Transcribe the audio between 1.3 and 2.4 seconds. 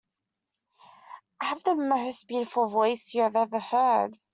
I have the most